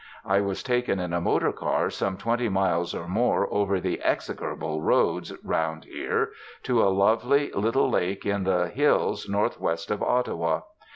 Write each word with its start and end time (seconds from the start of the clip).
I 0.25 0.41
was 0.41 0.63
taken 0.63 0.99
in 0.99 1.13
a 1.13 1.21
motor 1.21 1.51
car 1.51 1.91
some 1.91 2.17
twenty 2.17 2.49
miles 2.49 2.95
or 2.95 3.07
more 3.07 3.47
over 3.53 3.79
the 3.79 4.01
execrable 4.01 4.81
roads 4.81 5.31
round 5.43 5.85
here, 5.85 6.31
to 6.63 6.81
a 6.81 6.89
lovely 6.89 7.51
little 7.51 7.87
lake 7.87 8.25
in 8.25 8.43
the 8.43 8.67
hills 8.69 9.29
north 9.29 9.59
west 9.59 9.91
of 9.91 10.01
Ottawa. 10.01 10.61